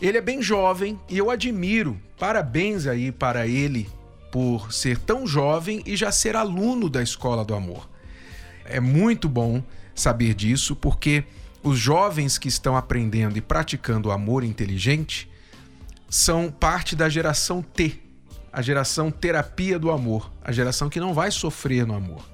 [0.00, 3.88] ele é bem jovem e eu admiro, parabéns aí para ele
[4.30, 7.88] por ser tão jovem e já ser aluno da Escola do Amor.
[8.64, 9.62] É muito bom
[9.94, 11.24] saber disso porque
[11.62, 15.30] os jovens que estão aprendendo e praticando o amor inteligente
[16.08, 17.98] são parte da geração T,
[18.52, 22.24] a geração terapia do amor, a geração que não vai sofrer no amor.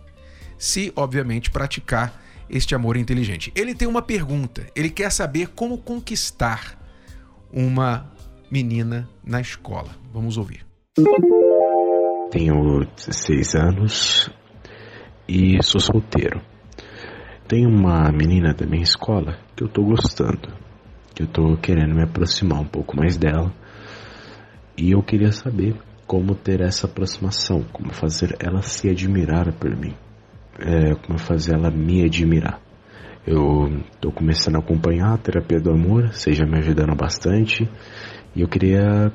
[0.59, 2.20] Se, obviamente, praticar
[2.51, 3.51] este amor inteligente.
[3.55, 6.81] Ele tem uma pergunta, ele quer saber como conquistar
[7.53, 8.11] uma
[8.50, 9.91] menina na escola.
[10.12, 10.64] Vamos ouvir.
[12.31, 14.31] Tenho 16 anos
[15.28, 16.41] e sou solteiro.
[17.47, 20.48] Tem uma menina da minha escola que eu tô gostando,
[21.14, 23.53] que eu tô querendo me aproximar um pouco mais dela.
[24.77, 29.94] E eu queria saber como ter essa aproximação, como fazer ela se admirar por mim,
[30.59, 32.61] é, como fazer ela me admirar.
[33.25, 37.70] Eu estou começando a acompanhar a terapia do amor, seja me ajudando bastante.
[38.34, 39.12] E eu queria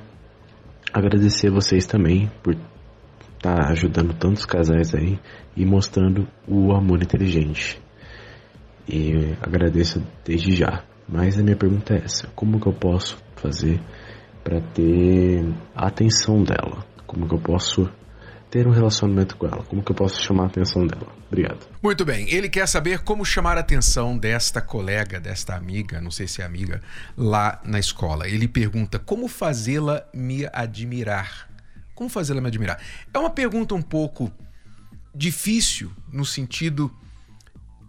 [0.94, 5.20] agradecer vocês também por estar tá ajudando tantos casais aí
[5.58, 7.82] e mostrando o amor inteligente.
[8.88, 10.86] E agradeço desde já.
[11.06, 13.82] Mas a minha pergunta é essa: como que eu posso fazer
[14.42, 16.86] para ter a atenção dela?
[17.06, 17.90] Como que eu posso
[18.50, 19.64] ter um relacionamento com ela?
[19.64, 21.08] Como que eu posso chamar a atenção dela?
[21.28, 21.68] Obrigado.
[21.84, 22.30] Muito bem.
[22.30, 26.46] Ele quer saber como chamar a atenção desta colega, desta amiga, não sei se é
[26.46, 26.82] amiga,
[27.18, 28.28] lá na escola.
[28.28, 31.50] Ele pergunta como fazê-la me admirar.
[31.94, 32.80] Como fazê-la me admirar?
[33.14, 34.32] É uma pergunta um pouco
[35.14, 36.94] difícil no sentido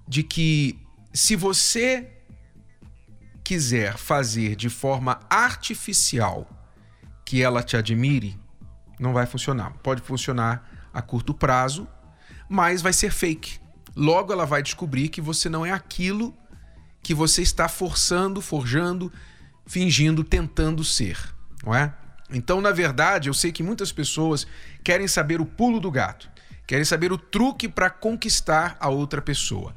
[0.09, 0.79] de que
[1.13, 2.09] se você
[3.45, 6.49] quiser fazer de forma artificial
[7.25, 8.39] que ela te admire,
[8.99, 9.73] não vai funcionar.
[9.83, 11.87] Pode funcionar a curto prazo,
[12.49, 13.59] mas vai ser fake.
[13.95, 16.35] Logo ela vai descobrir que você não é aquilo
[17.03, 19.13] que você está forçando, forjando,
[19.67, 21.19] fingindo, tentando ser,
[21.65, 21.95] não é?
[22.31, 24.47] Então, na verdade, eu sei que muitas pessoas
[24.85, 26.29] querem saber o pulo do gato,
[26.67, 29.75] querem saber o truque para conquistar a outra pessoa.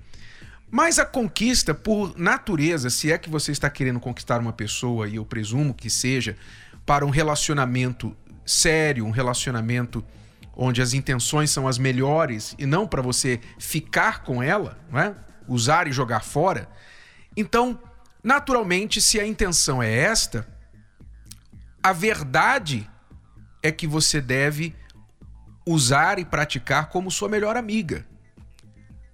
[0.69, 5.15] Mas a conquista, por natureza, se é que você está querendo conquistar uma pessoa, e
[5.15, 6.37] eu presumo que seja,
[6.85, 8.15] para um relacionamento
[8.51, 10.03] sério, um relacionamento
[10.55, 15.15] onde as intenções são as melhores e não para você ficar com ela, é?
[15.47, 16.69] usar e jogar fora.
[17.35, 17.79] Então,
[18.23, 20.47] naturalmente, se a intenção é esta,
[21.81, 22.87] a verdade
[23.63, 24.75] é que você deve
[25.65, 28.05] usar e praticar como sua melhor amiga.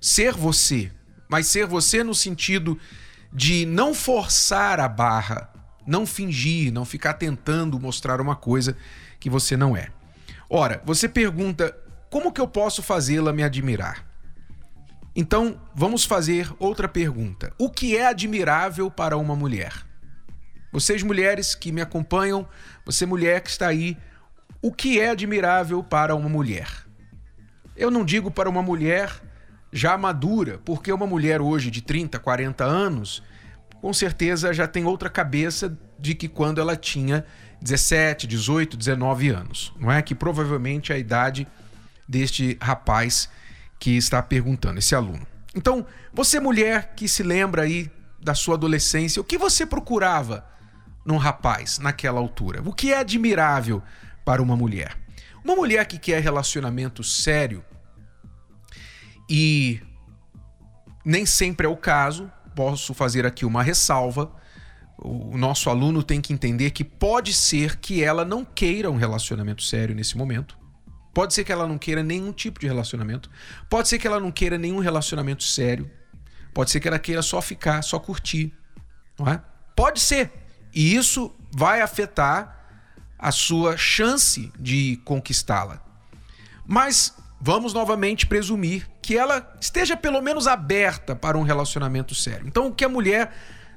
[0.02, 0.92] Ser você,
[1.30, 2.80] mas ser você no sentido
[3.32, 5.50] de não forçar a barra,
[5.86, 8.76] não fingir, não ficar tentando mostrar uma coisa
[9.20, 9.90] que você não é.
[10.50, 11.76] Ora, você pergunta:
[12.10, 14.06] como que eu posso fazê-la me admirar?
[15.16, 17.52] Então, vamos fazer outra pergunta.
[17.58, 19.74] O que é admirável para uma mulher?
[20.72, 22.48] Vocês mulheres que me acompanham,
[22.86, 23.98] você mulher que está aí,
[24.62, 26.68] o que é admirável para uma mulher?
[27.76, 29.12] Eu não digo para uma mulher
[29.72, 33.24] já madura, porque uma mulher hoje de 30, 40 anos,
[33.82, 37.26] com certeza já tem outra cabeça de que quando ela tinha
[37.62, 40.02] 17, 18, 19 anos, não é?
[40.02, 41.48] Que provavelmente é a idade
[42.08, 43.30] deste rapaz
[43.80, 45.26] que está perguntando, esse aluno.
[45.56, 50.46] Então, você mulher que se lembra aí da sua adolescência, o que você procurava
[51.06, 52.62] num rapaz naquela altura?
[52.66, 53.82] O que é admirável
[54.26, 54.98] para uma mulher?
[55.44, 57.64] Uma mulher que quer relacionamento sério
[59.30, 59.82] e
[61.06, 64.32] nem sempre é o caso, posso fazer aqui uma ressalva
[64.98, 69.62] o nosso aluno tem que entender que pode ser que ela não queira um relacionamento
[69.62, 70.58] sério nesse momento.
[71.14, 73.30] Pode ser que ela não queira nenhum tipo de relacionamento.
[73.70, 75.90] Pode ser que ela não queira nenhum relacionamento sério.
[76.54, 78.54] Pode ser que ela queira só ficar, só curtir.
[79.20, 79.42] Não é?
[79.76, 80.32] Pode ser.
[80.74, 82.56] E isso vai afetar
[83.20, 85.84] a sua chance de conquistá-la.
[86.66, 92.46] Mas vamos novamente presumir que ela esteja pelo menos aberta para um relacionamento sério.
[92.46, 93.32] Então, o que a mulher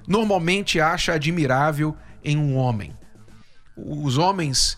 [0.09, 2.99] normalmente acha admirável em um homem.
[3.77, 4.77] Os homens,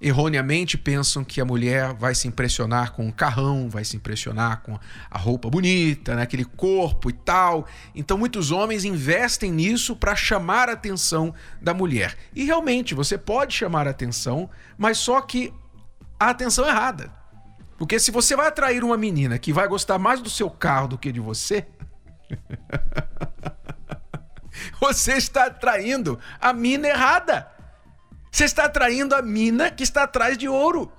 [0.00, 4.76] erroneamente pensam que a mulher vai se impressionar com o carrão, vai se impressionar com
[5.08, 6.22] a roupa bonita, né?
[6.22, 7.64] aquele corpo e tal.
[7.94, 11.32] Então muitos homens investem nisso para chamar a atenção
[11.62, 12.16] da mulher.
[12.34, 15.54] E realmente você pode chamar a atenção, mas só que
[16.18, 17.22] a atenção errada.
[17.84, 20.96] Porque se você vai atrair uma menina que vai gostar mais do seu carro do
[20.96, 21.66] que de você,
[24.80, 27.46] você está atraindo a mina errada.
[28.32, 30.90] Você está atraindo a mina que está atrás de ouro.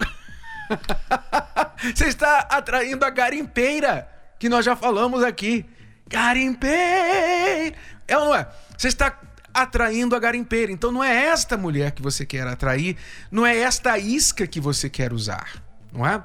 [1.95, 4.07] Você está atraindo a garimpeira,
[4.37, 5.65] que nós já falamos aqui.
[6.07, 7.75] Garimpeira!
[8.07, 8.47] É ou não é?
[8.77, 9.19] Você está
[9.51, 10.71] atraindo a garimpeira.
[10.71, 12.95] Então não é esta mulher que você quer atrair,
[13.31, 16.23] não é esta isca que você quer usar, não é?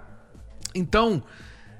[0.75, 1.23] Então,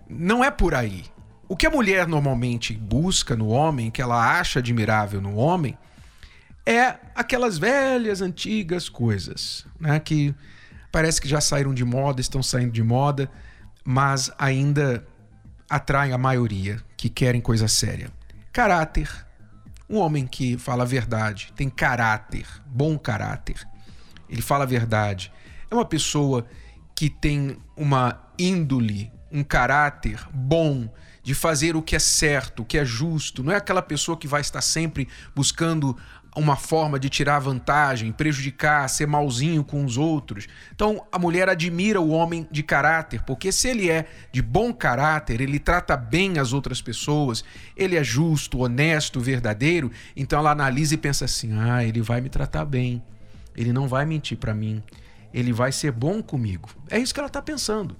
[0.09, 1.05] não é por aí.
[1.49, 5.77] O que a mulher normalmente busca no homem, que ela acha admirável no homem,
[6.65, 9.99] é aquelas velhas, antigas coisas, né?
[9.99, 10.35] Que
[10.93, 13.31] parece que já saíram de moda, estão saindo de moda,
[13.85, 15.05] mas ainda
[15.69, 18.11] atraem a maioria que querem coisa séria.
[18.53, 19.09] Caráter.
[19.89, 23.67] Um homem que fala a verdade, tem caráter, bom caráter.
[24.29, 25.33] Ele fala a verdade.
[25.69, 26.47] É uma pessoa
[26.95, 30.89] que tem uma índole, um caráter bom,
[31.23, 33.43] de fazer o que é certo, o que é justo.
[33.43, 35.97] Não é aquela pessoa que vai estar sempre buscando
[36.37, 40.47] uma forma de tirar vantagem, prejudicar, ser malzinho com os outros.
[40.75, 45.41] Então a mulher admira o homem de caráter, porque se ele é de bom caráter,
[45.41, 47.45] ele trata bem as outras pessoas,
[47.77, 52.29] ele é justo, honesto, verdadeiro, então ela analisa e pensa assim: ah, ele vai me
[52.29, 53.03] tratar bem,
[53.57, 54.83] ele não vai mentir para mim,
[55.35, 56.71] ele vai ser bom comigo.
[56.89, 57.97] É isso que ela está pensando.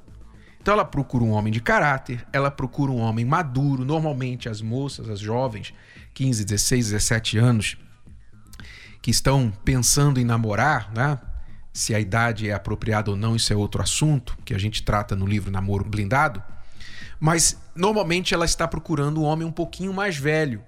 [0.61, 3.85] Então ela procura um homem de caráter, ela procura um homem maduro.
[3.85, 5.73] Normalmente as moças, as jovens,
[6.13, 7.77] 15, 16, 17 anos,
[9.01, 11.19] que estão pensando em namorar, né?
[11.73, 15.17] Se a idade é apropriada ou não, isso é outro assunto que a gente trata
[15.17, 16.43] no livro Namoro Blindado.
[17.19, 20.63] Mas normalmente ela está procurando um homem um pouquinho mais velho.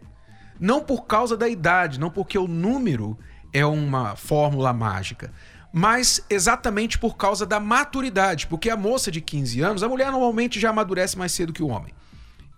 [0.61, 3.19] Não por causa da idade, não porque o número
[3.53, 5.33] é uma fórmula mágica,
[5.73, 10.61] mas exatamente por causa da maturidade, porque a moça de 15 anos, a mulher normalmente
[10.61, 11.95] já amadurece mais cedo que o homem.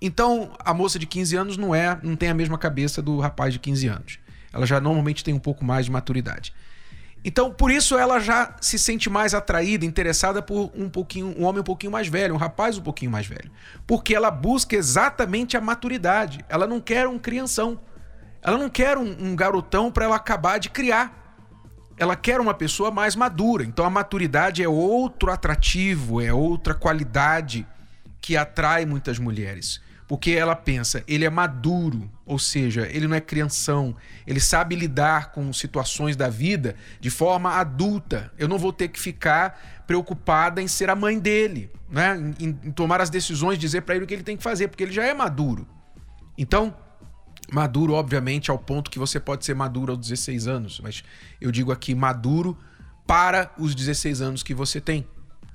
[0.00, 3.52] Então, a moça de 15 anos não é, não tem a mesma cabeça do rapaz
[3.52, 4.24] de 15 anos
[4.54, 6.54] ela já normalmente tem um pouco mais de maturidade.
[7.24, 11.60] Então, por isso ela já se sente mais atraída, interessada por um pouquinho, um homem
[11.60, 13.50] um pouquinho mais velho, um rapaz um pouquinho mais velho,
[13.86, 16.44] porque ela busca exatamente a maturidade.
[16.48, 17.80] Ela não quer um crianção.
[18.42, 21.23] Ela não quer um, um garotão para ela acabar de criar.
[21.96, 23.64] Ela quer uma pessoa mais madura.
[23.64, 27.66] Então a maturidade é outro atrativo, é outra qualidade
[28.20, 29.80] que atrai muitas mulheres.
[30.06, 33.96] Porque ela pensa, ele é maduro, ou seja, ele não é crianção,
[34.26, 38.30] ele sabe lidar com situações da vida de forma adulta.
[38.36, 42.16] Eu não vou ter que ficar preocupada em ser a mãe dele, né?
[42.38, 44.82] em, em tomar as decisões, dizer para ele o que ele tem que fazer, porque
[44.82, 45.66] ele já é maduro.
[46.36, 46.74] Então,
[47.52, 51.04] maduro, obviamente, ao ponto que você pode ser maduro aos 16 anos, mas
[51.40, 52.56] eu digo aqui maduro
[53.06, 55.06] para os 16 anos que você tem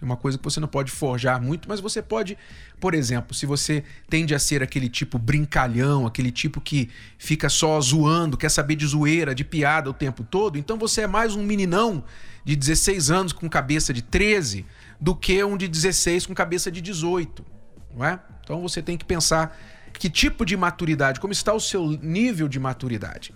[0.01, 2.37] é uma coisa que você não pode forjar muito, mas você pode,
[2.79, 7.79] por exemplo, se você tende a ser aquele tipo brincalhão, aquele tipo que fica só
[7.81, 11.43] zoando, quer saber de zoeira, de piada o tempo todo, então você é mais um
[11.43, 12.03] meninão
[12.45, 14.65] de 16 anos com cabeça de 13
[14.99, 17.45] do que um de 16 com cabeça de 18,
[17.93, 18.19] não é?
[18.43, 19.57] Então você tem que pensar
[19.93, 23.33] que tipo de maturidade, como está o seu nível de maturidade.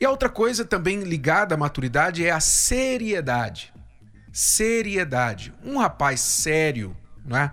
[0.00, 3.72] E a outra coisa também ligada à maturidade é a seriedade
[4.38, 5.52] seriedade.
[5.64, 7.50] Um rapaz sério, né?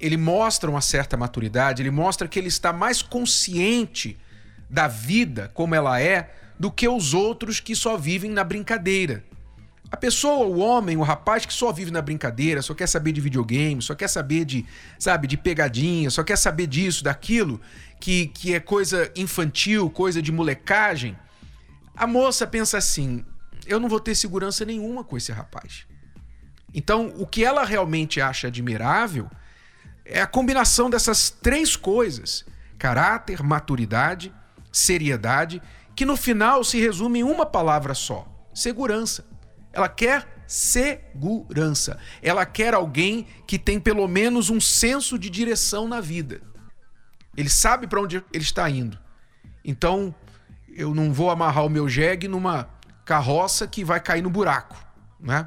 [0.00, 4.18] ele mostra uma certa maturidade, ele mostra que ele está mais consciente
[4.68, 9.24] da vida como ela é do que os outros que só vivem na brincadeira.
[9.96, 13.20] A pessoa, o homem, o rapaz que só vive na brincadeira, só quer saber de
[13.22, 14.66] videogame, só quer saber de,
[14.98, 17.58] sabe, de pegadinha, só quer saber disso, daquilo,
[17.98, 21.16] que, que é coisa infantil, coisa de molecagem.
[21.96, 23.24] A moça pensa assim:
[23.66, 25.86] eu não vou ter segurança nenhuma com esse rapaz.
[26.74, 29.30] Então, o que ela realmente acha admirável
[30.04, 32.44] é a combinação dessas três coisas:
[32.76, 34.30] caráter, maturidade,
[34.70, 35.62] seriedade,
[35.94, 39.34] que no final se resume em uma palavra só: segurança.
[39.76, 41.98] Ela quer segurança.
[42.22, 46.40] Ela quer alguém que tem pelo menos um senso de direção na vida.
[47.36, 48.98] Ele sabe para onde ele está indo.
[49.62, 50.14] Então,
[50.74, 52.70] eu não vou amarrar o meu jegue numa
[53.04, 54.82] carroça que vai cair no buraco,
[55.20, 55.46] né?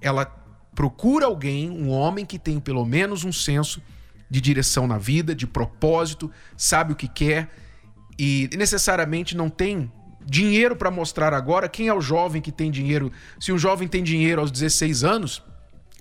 [0.00, 0.24] Ela
[0.74, 3.82] procura alguém, um homem que tem pelo menos um senso
[4.30, 7.50] de direção na vida, de propósito, sabe o que quer
[8.18, 9.92] e necessariamente não tem
[10.28, 11.68] dinheiro para mostrar agora.
[11.68, 13.10] Quem é o jovem que tem dinheiro?
[13.40, 15.42] Se um jovem tem dinheiro aos 16 anos,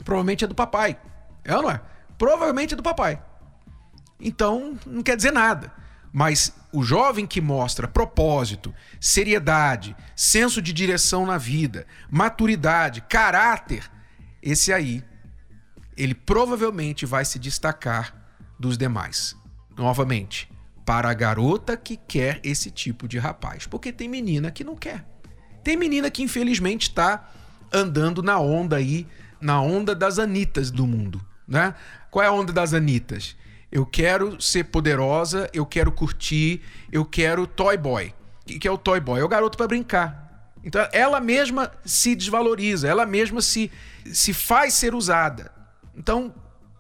[0.04, 0.98] Provavelmente é do papai.
[1.44, 1.82] É ou não é?
[2.18, 3.22] Provavelmente é do papai.
[4.20, 5.72] Então, não quer dizer nada.
[6.12, 13.90] Mas o jovem que mostra propósito, seriedade, senso de direção na vida, maturidade, caráter,
[14.42, 15.04] esse aí,
[15.96, 18.16] ele provavelmente vai se destacar
[18.58, 19.36] dos demais.
[19.78, 20.50] Novamente,
[20.88, 23.68] para a garota que quer esse tipo de rapaz.
[23.68, 25.06] Porque tem menina que não quer.
[25.62, 27.30] Tem menina que infelizmente está
[27.74, 29.06] andando na onda aí,
[29.42, 31.76] na onda das anitas do mundo, né?
[32.10, 33.36] Qual é a onda das anitas?
[33.70, 38.14] Eu quero ser poderosa, eu quero curtir, eu quero toy boy.
[38.46, 39.20] O que é o toy boy?
[39.20, 40.54] É o garoto para brincar.
[40.64, 43.70] Então ela mesma se desvaloriza, ela mesma se,
[44.06, 45.52] se faz ser usada.
[45.94, 46.34] Então,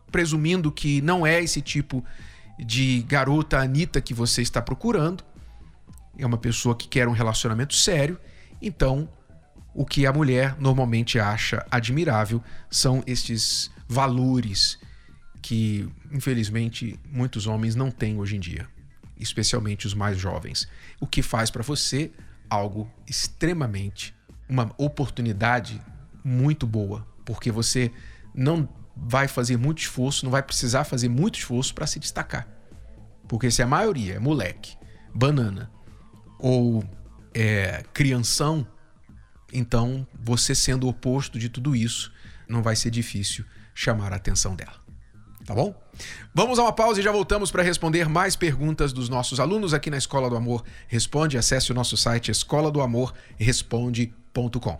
[0.09, 2.05] presumindo que não é esse tipo
[2.57, 5.23] de garota Anitta que você está procurando,
[6.17, 8.19] é uma pessoa que quer um relacionamento sério,
[8.61, 9.09] então
[9.73, 14.79] o que a mulher normalmente acha admirável são estes valores
[15.41, 18.67] que, infelizmente, muitos homens não têm hoje em dia,
[19.19, 20.67] especialmente os mais jovens.
[20.99, 22.11] O que faz para você
[22.49, 24.15] algo extremamente,
[24.49, 25.79] uma oportunidade
[26.23, 27.91] muito boa, porque você
[28.33, 28.67] não
[28.99, 32.47] vai fazer muito esforço, não vai precisar fazer muito esforço para se destacar.
[33.27, 34.77] Porque se a maioria é moleque,
[35.13, 35.71] banana
[36.39, 36.83] ou
[37.33, 38.65] é, crianção,
[39.51, 42.11] então você sendo o oposto de tudo isso,
[42.47, 44.87] não vai ser difícil chamar a atenção dela.
[45.45, 45.73] Tá bom?
[46.33, 49.89] Vamos a uma pausa e já voltamos para responder mais perguntas dos nossos alunos aqui
[49.89, 51.37] na Escola do Amor Responde.
[51.37, 54.79] Acesse o nosso site escola do amor responde.com.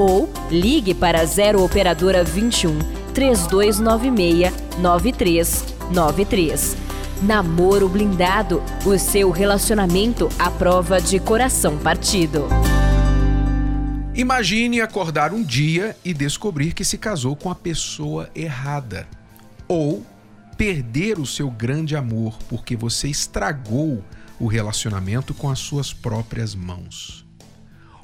[0.00, 2.78] ou ligue para 0 operadora 21
[3.12, 6.76] 3296 9393.
[7.22, 12.48] Namoro blindado, o seu relacionamento à prova de coração partido.
[14.14, 19.06] Imagine acordar um dia e descobrir que se casou com a pessoa errada.
[19.68, 20.02] Ou
[20.56, 24.02] perder o seu grande amor porque você estragou
[24.38, 27.28] o relacionamento com as suas próprias mãos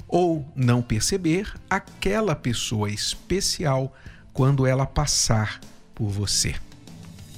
[0.07, 3.93] ou não perceber aquela pessoa especial
[4.31, 5.59] quando ela passar
[5.93, 6.55] por você.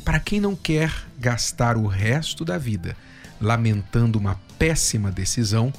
[0.06, 2.96] Para quem não quer gastar o resto da vida
[3.42, 5.74] lamentando uma péssima decisão,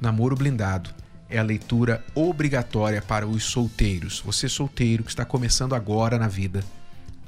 [0.00, 0.90] Namoro Blindado
[1.28, 4.20] é a leitura obrigatória para os solteiros.
[4.20, 6.62] Você solteiro que está começando agora na vida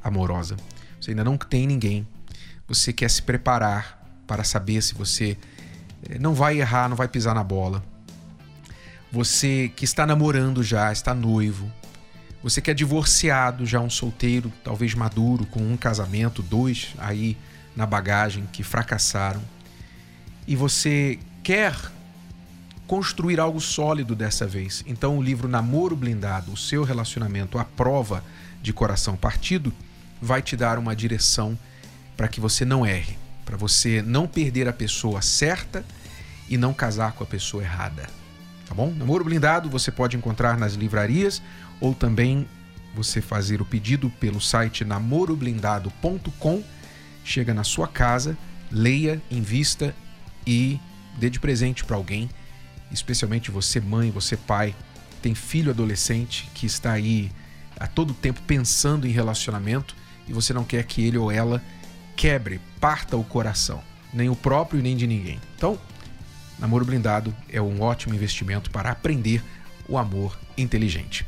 [0.02, 0.56] amorosa.
[1.00, 2.06] Você ainda não tem ninguém.
[2.68, 5.36] Você quer se preparar para saber se você
[6.08, 7.82] eh, não vai errar, não vai pisar na bola
[9.10, 11.70] você que está namorando já, está noivo,
[12.42, 17.36] você que é divorciado, já um solteiro, talvez maduro, com um casamento, dois aí
[17.74, 19.42] na bagagem que fracassaram,
[20.46, 21.74] e você quer
[22.86, 24.84] construir algo sólido dessa vez.
[24.86, 28.24] Então o livro Namoro Blindado, o seu relacionamento à prova
[28.62, 29.72] de coração partido,
[30.20, 31.58] vai te dar uma direção
[32.16, 35.84] para que você não erre, para você não perder a pessoa certa
[36.48, 38.17] e não casar com a pessoa errada
[38.68, 38.92] tá bom?
[38.92, 41.42] Namoro Blindado você pode encontrar nas livrarias
[41.80, 42.46] ou também
[42.94, 46.62] você fazer o pedido pelo site namoroblindado.com.
[47.24, 48.36] Chega na sua casa,
[48.70, 49.94] leia, invista
[50.46, 50.78] e
[51.18, 52.28] dê de presente para alguém,
[52.90, 54.74] especialmente você mãe, você pai,
[55.22, 57.30] tem filho adolescente que está aí
[57.78, 59.94] a todo tempo pensando em relacionamento
[60.26, 61.62] e você não quer que ele ou ela
[62.16, 63.82] quebre, parta o coração,
[64.12, 65.40] nem o próprio nem de ninguém.
[65.56, 65.78] Então,
[66.58, 69.42] Namoro Blindado é um ótimo investimento para aprender
[69.88, 71.26] o amor inteligente.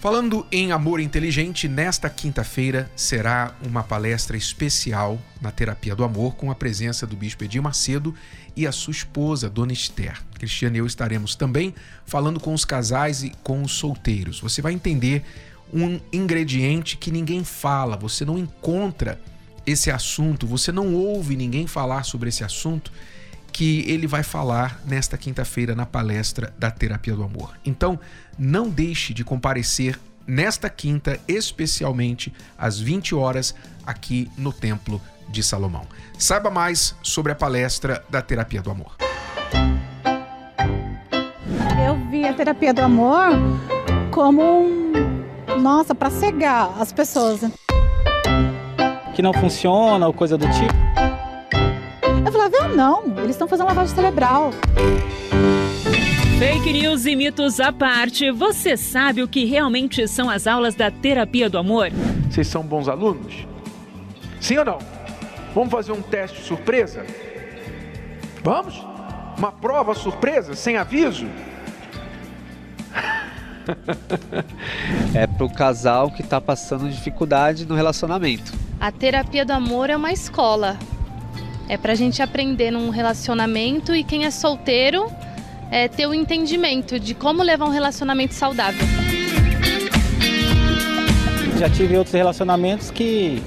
[0.00, 6.50] Falando em amor inteligente, nesta quinta-feira será uma palestra especial na Terapia do Amor com
[6.50, 8.14] a presença do Bispo Edir Macedo
[8.54, 10.20] e a sua esposa, Dona Esther.
[10.34, 14.40] Cristiane e eu estaremos também falando com os casais e com os solteiros.
[14.40, 15.24] Você vai entender
[15.72, 19.18] um ingrediente que ninguém fala, você não encontra
[19.66, 22.92] esse assunto, você não ouve ninguém falar sobre esse assunto
[23.54, 27.54] que ele vai falar nesta quinta-feira na palestra da Terapia do Amor.
[27.64, 28.00] Então,
[28.36, 29.96] não deixe de comparecer
[30.26, 33.54] nesta quinta, especialmente às 20 horas,
[33.86, 35.86] aqui no Templo de Salomão.
[36.18, 38.96] Saiba mais sobre a palestra da Terapia do Amor.
[41.86, 43.28] Eu vi a Terapia do Amor
[44.10, 47.42] como um Nossa, para cegar as pessoas.
[49.14, 51.13] Que não funciona ou coisa do tipo.
[52.64, 54.50] Eu não, eles estão fazendo lavagem cerebral.
[56.38, 60.90] Fake news e mitos à parte, você sabe o que realmente são as aulas da
[60.90, 61.90] terapia do amor?
[62.30, 63.46] Vocês são bons alunos?
[64.40, 64.78] Sim ou não?
[65.54, 67.04] Vamos fazer um teste surpresa?
[68.42, 68.82] Vamos?
[69.36, 71.26] Uma prova surpresa, sem aviso?
[75.14, 78.54] é pro casal que está passando dificuldade no relacionamento.
[78.80, 80.78] A terapia do amor é uma escola.
[81.68, 85.10] É pra gente aprender num relacionamento e quem é solteiro
[85.70, 88.86] é ter o um entendimento de como levar um relacionamento saudável.
[91.58, 93.42] Já tive outros relacionamentos que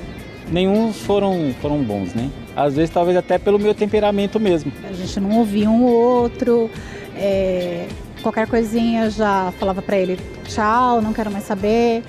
[0.49, 2.29] nenhum foram, foram bons, né?
[2.55, 4.71] Às vezes, talvez até pelo meu temperamento mesmo.
[4.89, 6.71] A gente não ouvia um outro,
[7.15, 7.87] é,
[8.21, 12.03] qualquer coisinha já falava para ele tchau, não quero mais saber.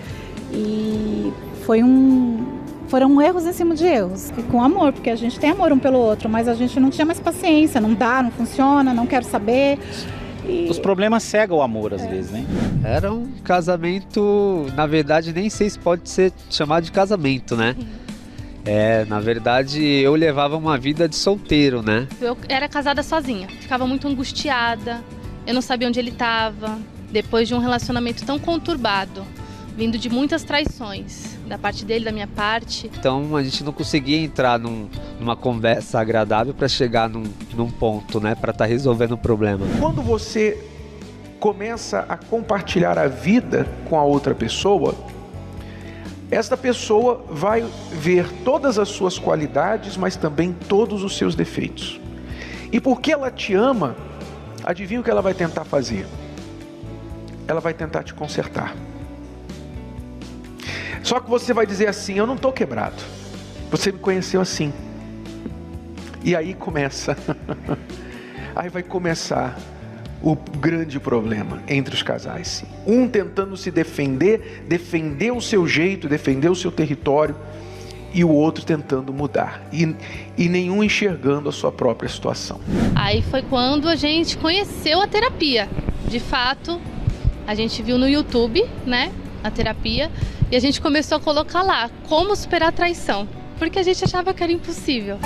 [0.52, 1.32] E
[1.64, 2.57] foi um,
[2.88, 4.30] foram erros em cima de erros.
[4.36, 6.90] E com amor, porque a gente tem amor um pelo outro, mas a gente não
[6.90, 9.78] tinha mais paciência, não dá, não funciona, não quero saber.
[10.44, 10.66] E...
[10.70, 12.08] Os problemas cegam o amor às é.
[12.08, 12.44] vezes, né?
[12.82, 17.76] Era um casamento, na verdade, nem sei se pode ser chamado de casamento, né?
[18.64, 22.06] É, na verdade, eu levava uma vida de solteiro, né?
[22.20, 25.02] Eu era casada sozinha, ficava muito angustiada,
[25.46, 26.78] eu não sabia onde ele estava,
[27.10, 29.24] depois de um relacionamento tão conturbado,
[29.76, 32.90] vindo de muitas traições, da parte dele, da minha parte.
[32.98, 34.88] Então a gente não conseguia entrar num,
[35.18, 37.24] numa conversa agradável para chegar num,
[37.54, 39.66] num, ponto, né, para estar tá resolvendo o problema.
[39.80, 40.62] Quando você
[41.40, 44.94] começa a compartilhar a vida com a outra pessoa,
[46.30, 51.98] esta pessoa vai ver todas as suas qualidades, mas também todos os seus defeitos.
[52.70, 53.96] E porque ela te ama,
[54.62, 56.06] adivinha o que ela vai tentar fazer?
[57.46, 58.76] Ela vai tentar te consertar.
[61.08, 63.02] Só que você vai dizer assim: Eu não estou quebrado.
[63.70, 64.70] Você me conheceu assim.
[66.22, 67.16] E aí começa.
[68.54, 69.58] aí vai começar
[70.22, 72.62] o grande problema entre os casais.
[72.86, 77.34] Um tentando se defender, defender o seu jeito, defender o seu território,
[78.12, 79.66] e o outro tentando mudar.
[79.72, 79.96] E,
[80.36, 82.60] e nenhum enxergando a sua própria situação.
[82.94, 85.70] Aí foi quando a gente conheceu a terapia.
[86.06, 86.78] De fato,
[87.46, 89.10] a gente viu no YouTube, né?
[89.48, 90.10] A terapia.
[90.50, 93.26] E a gente começou a colocar lá como superar a traição.
[93.58, 95.18] Porque a gente achava que era impossível.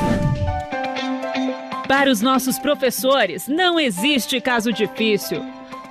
[1.89, 5.45] Para os nossos professores, não existe caso difícil.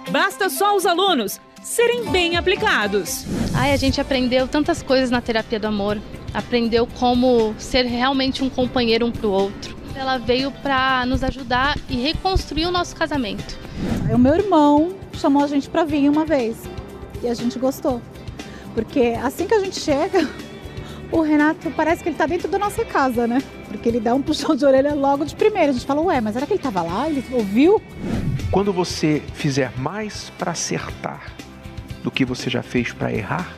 [0.09, 3.25] Basta só os alunos serem bem aplicados.
[3.53, 6.01] Ai, a gente aprendeu tantas coisas na terapia do amor.
[6.33, 9.77] Aprendeu como ser realmente um companheiro um para o outro.
[9.95, 13.59] Ela veio para nos ajudar e reconstruir o nosso casamento.
[14.11, 16.57] O meu irmão chamou a gente para vir uma vez
[17.21, 18.01] e a gente gostou.
[18.73, 20.27] Porque assim que a gente chega,
[21.11, 23.41] o Renato parece que ele está dentro da nossa casa, né?
[23.67, 25.69] Porque ele dá um puxão de orelha logo de primeira.
[25.69, 27.09] A gente fala, ué, mas era que ele estava lá?
[27.09, 27.81] Ele ouviu?
[28.49, 31.33] Quando você fizer mais para acertar
[32.03, 33.53] do que você já fez para errar,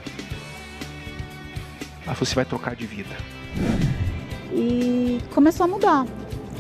[2.06, 3.16] aí você vai trocar de vida.
[4.52, 6.06] E começou a mudar.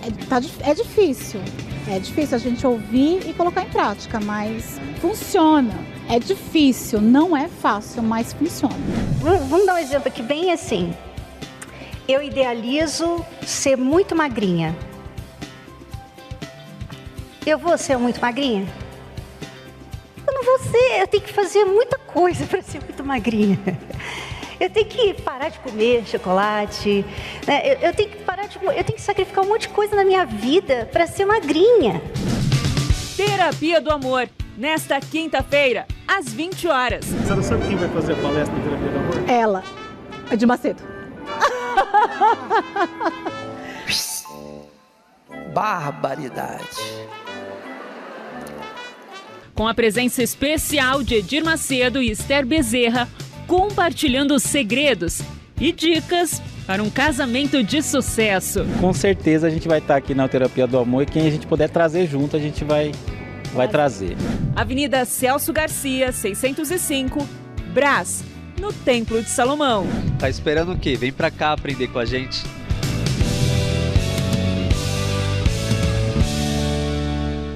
[0.01, 1.39] É, tá, é difícil.
[1.87, 5.73] É difícil a gente ouvir e colocar em prática, mas funciona.
[6.09, 8.75] É difícil, não é fácil, mas funciona.
[9.49, 10.93] Vamos dar um exemplo aqui bem assim.
[12.07, 14.75] Eu idealizo ser muito magrinha.
[17.45, 18.67] Eu vou ser muito magrinha?
[20.25, 23.59] Eu não vou ser, eu tenho que fazer muita coisa para ser muito magrinha.
[24.59, 27.03] Eu tenho que parar de comer chocolate,
[27.45, 27.73] né?
[27.73, 30.05] eu, eu, tenho que parar de, eu tenho que sacrificar um monte de coisa na
[30.05, 32.01] minha vida para ser magrinha.
[33.17, 37.05] Terapia do Amor, nesta quinta-feira, às 20 horas.
[37.05, 39.29] Você não sabe quem vai fazer a palestra de Terapia do Amor?
[39.29, 39.63] Ela,
[40.29, 40.83] é de Macedo.
[45.53, 46.63] Barbaridade.
[49.53, 53.07] Com a presença especial de Edir Macedo e Esther Bezerra,
[53.47, 55.21] compartilhando segredos
[55.61, 58.65] e dicas para um casamento de sucesso.
[58.79, 61.45] Com certeza a gente vai estar aqui na Terapia do Amor e quem a gente
[61.45, 62.91] puder trazer junto, a gente vai,
[63.53, 64.15] vai trazer.
[64.55, 67.27] Avenida Celso Garcia, 605,
[67.73, 68.23] Brás,
[68.59, 69.87] no Templo de Salomão.
[70.19, 70.95] Tá esperando o quê?
[70.95, 72.43] Vem pra cá aprender com a gente.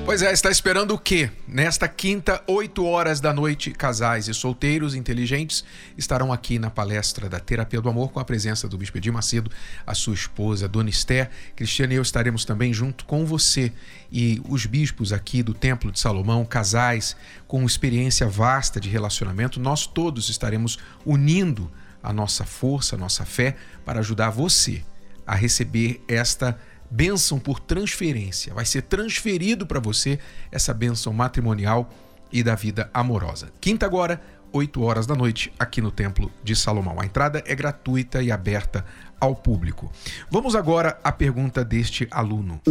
[0.05, 1.29] Pois é, está esperando o quê?
[1.57, 5.65] Nesta quinta, 8 horas da noite, casais e solteiros inteligentes
[5.97, 9.49] estarão aqui na palestra da Terapia do Amor com a presença do Bispo Edir Macedo,
[9.83, 11.31] a sua esposa, Dona Esther.
[11.55, 13.73] Cristiane e eu estaremos também junto com você
[14.11, 17.17] e os bispos aqui do Templo de Salomão, casais
[17.47, 19.59] com experiência vasta de relacionamento.
[19.59, 21.71] Nós todos estaremos unindo
[22.03, 24.83] a nossa força, a nossa fé para ajudar você
[25.25, 26.55] a receber esta
[26.89, 28.53] bênção por transferência.
[28.53, 30.19] Vai ser transferido para você
[30.51, 31.89] essa bênção matrimonial
[32.31, 33.49] e da vida amorosa.
[33.59, 34.21] Quinta agora,
[34.51, 36.99] 8 horas da noite, aqui no Templo de Salomão.
[36.99, 38.85] A entrada é gratuita e aberta
[39.19, 39.91] ao público.
[40.29, 42.61] Vamos agora à pergunta deste aluno.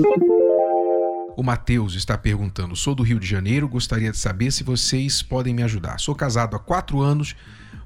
[1.37, 5.55] O Matheus está perguntando: sou do Rio de Janeiro, gostaria de saber se vocês podem
[5.55, 6.01] me ajudar.
[6.01, 7.37] Sou casado há quatro anos,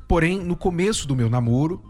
[0.07, 1.83] porém, no começo do meu namoro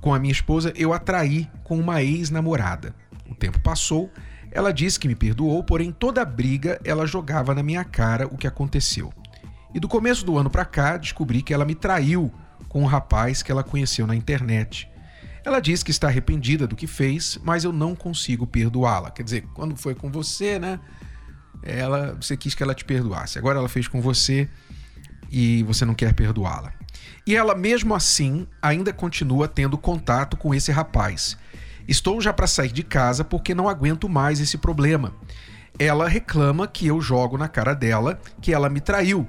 [0.00, 2.94] com a minha esposa, eu atraí com uma ex-namorada.
[3.30, 4.10] O tempo passou,
[4.50, 8.46] ela disse que me perdoou, porém toda briga ela jogava na minha cara o que
[8.46, 9.12] aconteceu.
[9.74, 12.32] E do começo do ano para cá, descobri que ela me traiu
[12.68, 14.88] com um rapaz que ela conheceu na internet.
[15.44, 19.10] Ela diz que está arrependida do que fez, mas eu não consigo perdoá-la.
[19.10, 20.80] Quer dizer, quando foi com você, né?
[21.62, 23.38] Ela, você quis que ela te perdoasse.
[23.38, 24.48] Agora ela fez com você
[25.30, 26.72] e você não quer perdoá-la.
[27.26, 31.36] E ela, mesmo assim, ainda continua tendo contato com esse rapaz.
[31.88, 35.14] Estou já para sair de casa porque não aguento mais esse problema.
[35.78, 39.28] Ela reclama que eu jogo na cara dela que ela me traiu,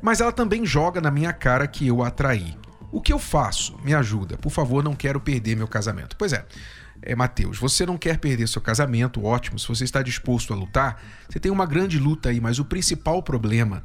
[0.00, 2.56] mas ela também joga na minha cara que eu a traí.
[2.90, 3.76] O que eu faço?
[3.84, 4.36] Me ajuda.
[4.36, 6.16] Por favor, não quero perder meu casamento.
[6.16, 6.46] Pois é.
[7.02, 9.58] É, Mateus, você não quer perder seu casamento, ótimo.
[9.58, 13.22] Se você está disposto a lutar, você tem uma grande luta aí, mas o principal
[13.22, 13.84] problema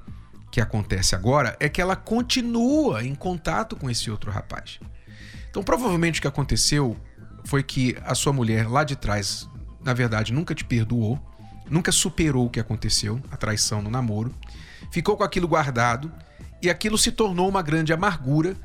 [0.51, 4.79] que acontece agora é que ela continua em contato com esse outro rapaz.
[5.49, 6.97] Então, provavelmente o que aconteceu
[7.43, 9.49] foi que a sua mulher lá de trás,
[9.83, 11.19] na verdade, nunca te perdoou,
[11.69, 14.33] nunca superou o que aconteceu, a traição no namoro,
[14.91, 16.11] ficou com aquilo guardado
[16.61, 18.55] e aquilo se tornou uma grande amargura.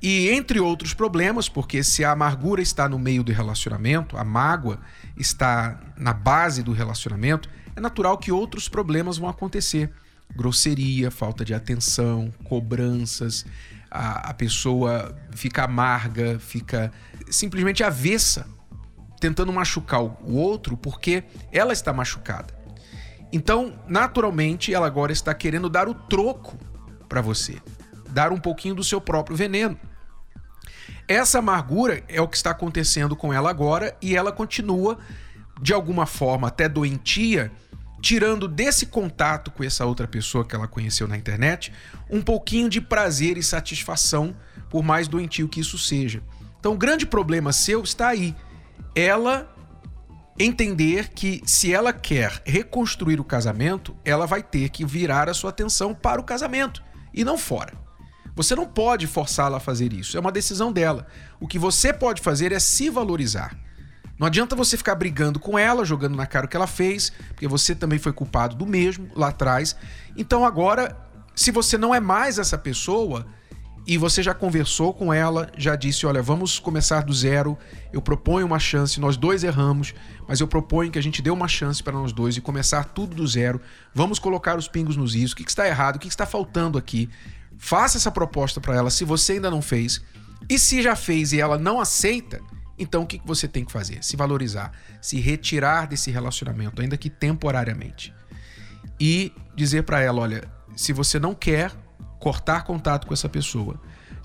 [0.00, 4.80] E entre outros problemas, porque se a amargura está no meio do relacionamento, a mágoa
[5.16, 9.92] está na base do relacionamento, é natural que outros problemas vão acontecer.
[10.34, 13.44] Grosseria, falta de atenção, cobranças,
[13.90, 16.92] a, a pessoa fica amarga, fica
[17.30, 18.46] simplesmente avessa,
[19.20, 22.56] tentando machucar o outro porque ela está machucada.
[23.32, 26.56] Então, naturalmente, ela agora está querendo dar o troco
[27.08, 27.60] para você,
[28.08, 29.78] dar um pouquinho do seu próprio veneno.
[31.06, 34.98] Essa amargura é o que está acontecendo com ela agora e ela continua,
[35.60, 37.50] de alguma forma, até doentia,
[38.00, 41.72] tirando desse contato com essa outra pessoa que ela conheceu na internet
[42.08, 44.36] um pouquinho de prazer e satisfação,
[44.70, 46.22] por mais doentio que isso seja.
[46.58, 48.34] Então, o grande problema seu está aí.
[48.94, 49.54] Ela
[50.38, 55.50] entender que se ela quer reconstruir o casamento, ela vai ter que virar a sua
[55.50, 56.82] atenção para o casamento
[57.12, 57.72] e não fora.
[58.36, 61.08] Você não pode forçá-la a fazer isso, é uma decisão dela.
[61.40, 63.56] O que você pode fazer é se valorizar.
[64.18, 67.46] Não adianta você ficar brigando com ela, jogando na cara o que ela fez, porque
[67.46, 69.76] você também foi culpado do mesmo lá atrás.
[70.16, 70.96] Então agora,
[71.34, 73.26] se você não é mais essa pessoa
[73.86, 77.56] e você já conversou com ela, já disse: olha, vamos começar do zero,
[77.92, 79.94] eu proponho uma chance, nós dois erramos,
[80.26, 83.14] mas eu proponho que a gente dê uma chance para nós dois e começar tudo
[83.14, 83.60] do zero.
[83.94, 87.08] Vamos colocar os pingos nos is, o que está errado, o que está faltando aqui.
[87.56, 90.02] Faça essa proposta para ela se você ainda não fez.
[90.48, 92.40] E se já fez e ela não aceita,
[92.78, 94.02] então o que você tem que fazer?
[94.02, 98.14] Se valorizar, se retirar desse relacionamento, ainda que temporariamente.
[99.00, 100.44] E dizer para ela: olha,
[100.76, 101.72] se você não quer
[102.18, 103.80] cortar contato com essa pessoa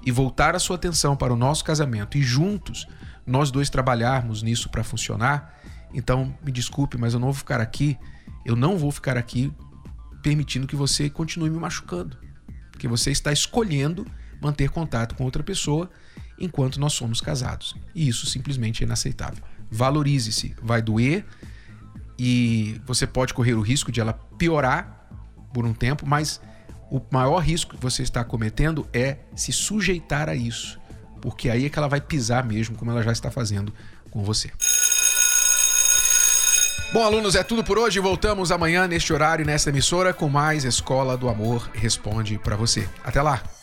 [0.06, 2.88] e voltar a sua atenção para o nosso casamento e juntos
[3.26, 5.60] nós dois trabalharmos nisso para funcionar,
[5.94, 7.98] então me desculpe, mas eu não vou ficar aqui,
[8.46, 9.52] eu não vou ficar aqui
[10.22, 12.18] permitindo que você continue me machucando,
[12.72, 14.06] porque você está escolhendo
[14.42, 15.89] manter contato com outra pessoa
[16.39, 17.76] enquanto nós somos casados.
[17.93, 19.43] E isso simplesmente é inaceitável.
[19.72, 21.26] Valorize-se, vai doer
[22.17, 25.08] e você pode correr o risco de ela piorar
[25.54, 26.39] por um tempo, mas
[26.91, 30.80] o maior risco que você está cometendo é se sujeitar a isso,
[31.22, 33.74] porque aí é que ela vai pisar mesmo, como ela já está fazendo
[34.12, 34.52] com você.
[36.93, 38.00] Bom, alunos, é tudo por hoje.
[38.00, 42.88] Voltamos amanhã neste horário, nesta emissora, com mais Escola do Amor Responde para você.
[43.04, 43.62] Até lá!